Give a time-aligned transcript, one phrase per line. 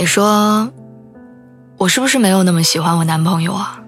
[0.00, 0.72] 你说，
[1.76, 3.82] 我是不是没有那么喜欢我男朋友啊？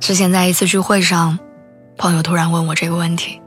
[0.00, 1.38] 之前在一次聚会上，
[1.96, 3.40] 朋友突然问我这个问题，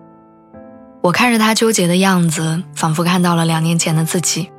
[1.02, 4.50] 我看着他纠结的样子，仿佛看到了两年前的自己。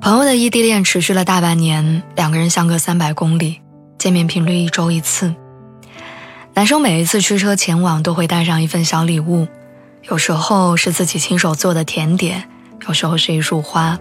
[0.00, 3.62] 朋友的异地恋持续了大半年，两个人相隔三百公里，
[3.98, 5.34] 见面频率一周一次。
[6.54, 9.48] 男生每一次驱车前往都会带上一份小礼物，
[10.02, 12.48] 有时候是自己亲手做的甜点。
[12.86, 13.98] 有时候是一束花，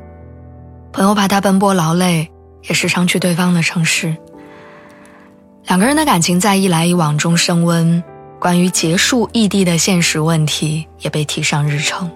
[0.92, 2.32] 朋友怕他奔波劳累，
[2.68, 4.16] 也时常去对方的城市。
[5.66, 8.04] 两个人的感情在一来一往中升温，
[8.40, 12.10] 关于结束异地的现实问题也被提上日程。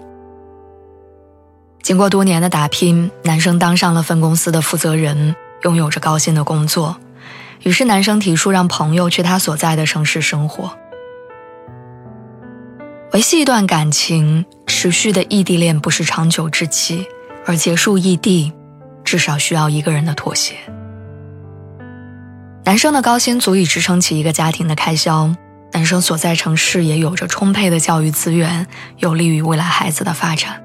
[1.82, 6.96] 经过多年的打拼，男生当上了分公司的负责人，拥有着高薪的工作。
[7.62, 10.76] 于是，男生提出让朋友去他所在的城市生活。
[13.12, 14.44] 维系一段感情，
[14.86, 17.08] 持续的异地恋不是长久之计，
[17.44, 18.52] 而结束异地，
[19.02, 20.54] 至少需要一个人的妥协。
[22.64, 25.34] 男生的高薪足以支撑起一个家庭的开销，
[25.72, 30.62] 男生所在城市也有着充沛的教育资源，有利于未来孩子的发展。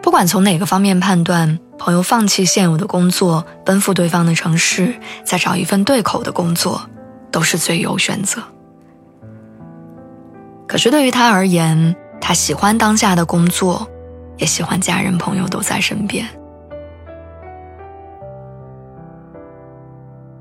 [0.00, 4.94] 不管从哪个方面判断，朋友放弃现有的工作，奔赴对方的城市，
[5.24, 6.88] 再找一份对口的工作，
[7.30, 8.42] 都是最优选择。
[10.66, 13.88] 可是对于他而言，他喜欢当下的工作，
[14.36, 16.26] 也喜欢家人朋友都在身边。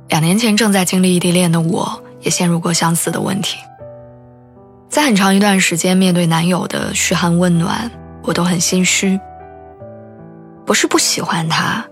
[0.10, 3.58] 两年前正在经历异地恋的我，也陷入过相似的问题。
[4.90, 7.90] 在很长一段时间，面对男友的嘘寒问暖，
[8.24, 9.20] 我都很心虚。
[10.66, 11.86] 不是不喜欢他，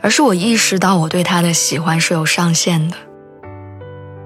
[0.00, 2.96] 而是我意识到我对他的喜欢是有上限的。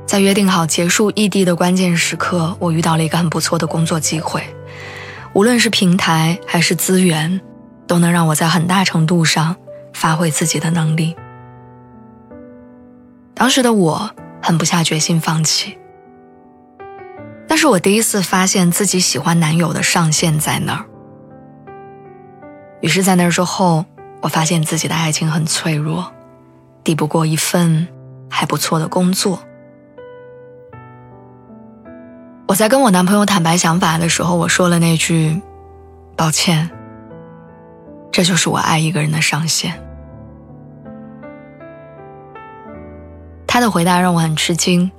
[0.06, 4.43] 在约定好结束异地的关键时刻，我遇到了一个很不错的工作机会，
[5.36, 7.42] 无论是平台还是资源，
[7.86, 9.54] 都能让我在很大程度上
[9.92, 11.14] 发挥自己的能力。
[13.34, 14.10] 当时的我
[14.42, 15.76] 狠不下决心放弃，
[17.47, 20.86] 但是我第一次发现自己喜欢男友的上限在那儿。
[22.80, 23.84] 于是，在那之后，
[24.22, 26.10] 我发现自己的爱情很脆弱，
[26.82, 27.86] 抵不过一份
[28.30, 29.42] 还不错的工作。
[32.49, 35.43] 我在跟我男朋友坦白想法的时候，我说了那句
[36.17, 36.71] ：“抱歉，
[38.12, 39.83] 这就是我爱一个人的上限。”
[43.49, 44.93] 他的回答让我很吃惊。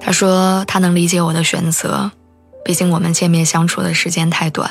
[0.00, 2.10] 他说他能理解我的选择，
[2.64, 4.68] 毕竟我们见面相处的时间太短，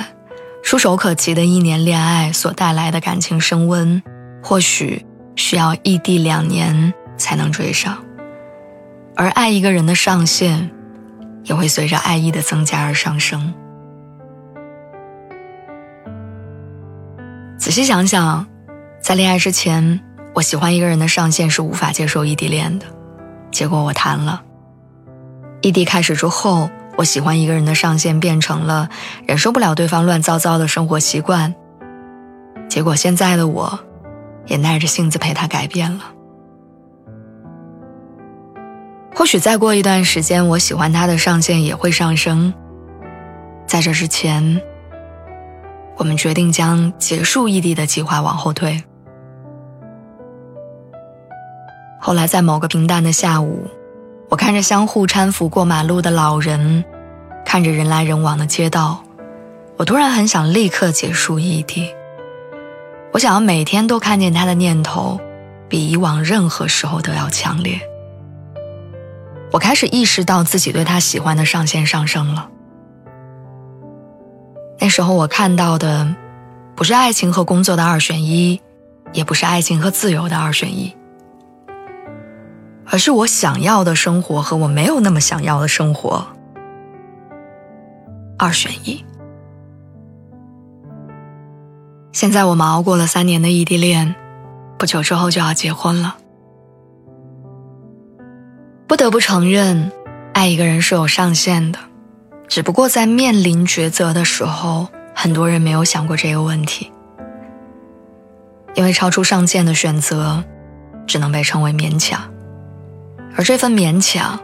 [0.63, 4.03] 触手可及的一年恋爱所带来的感情升温，
[4.43, 5.05] 或许
[5.37, 8.03] 需要异地两年才能追上，
[9.15, 10.71] 而爱一个人的上限。
[11.43, 13.53] 也会随着爱意的增加而上升。
[17.57, 18.45] 仔细想想，
[19.01, 19.99] 在恋爱之前，
[20.33, 22.85] 我喜欢一个人的上限是无法接受异地恋的。
[23.51, 24.41] 结果我谈了。
[25.61, 28.89] 异地开始之后，我喜欢一个人的上限变成了
[29.25, 31.53] 忍受不了对方乱糟糟的生活习惯。
[32.69, 33.79] 结果现在的我，
[34.45, 36.03] 也耐着性子陪他改变了。
[39.19, 42.53] 或许再过一段时间，我喜欢他的上限也会上升。
[43.67, 44.61] 在这之前，
[45.97, 48.81] 我们决定将结束异地的计划往后推。
[51.99, 53.67] 后来，在某个平淡的下午，
[54.29, 56.85] 我看着相互搀扶过马路的老人，
[57.45, 59.03] 看着人来人往的街道，
[59.75, 61.93] 我突然很想立刻结束异地。
[63.11, 65.19] 我想要每天都看见他的念头，
[65.67, 67.77] 比以往任何时候都要强烈。
[69.51, 72.49] 我开始意识到自己对他喜欢的上限上升了。
[74.79, 76.15] 那时候我看到的，
[76.75, 78.61] 不是爱情和工作的二选一，
[79.11, 80.95] 也不是爱情和自由的二选一，
[82.85, 86.25] 而是我想要的生活和我没有那么想要的生活
[88.37, 89.03] 二选一。
[92.11, 94.15] 现在我们熬过了三年的异地恋，
[94.77, 96.18] 不久之后就要结婚了。
[98.89, 99.91] 不得不承认，
[100.33, 101.77] 爱一个人是有上限的。
[102.47, 106.91] 只不过在面临抉择的时候，很多人没有想过这个问题，
[108.73, 110.43] 因为超出上限的选择，
[111.05, 112.19] 只能被称为勉强，
[113.35, 114.39] 而这份勉强，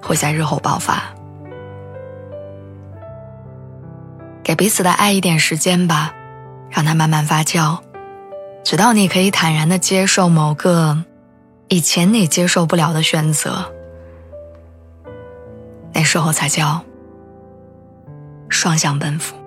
[0.00, 1.02] 会在日后爆发。
[4.44, 6.14] 给彼此的爱一点时间吧，
[6.70, 7.80] 让它慢慢发酵，
[8.62, 11.02] 直到你可以坦然的接受某个
[11.66, 13.72] 以前你接受不了的选择，
[15.92, 16.84] 那时候才叫。
[18.50, 19.39] 双向奔赴。